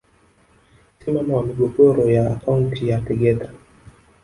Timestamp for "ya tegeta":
2.89-3.49